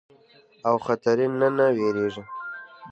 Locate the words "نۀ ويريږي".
1.57-2.23